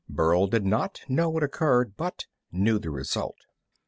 [0.09, 3.45] Burl did not know what occurred, but knew the result.